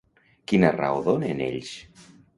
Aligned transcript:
Quina 0.51 0.71
raó 0.77 1.03
donen 1.09 1.47
ells? 1.51 1.75